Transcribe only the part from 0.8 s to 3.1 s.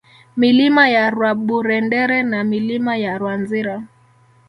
ya Rwaburendere na Milima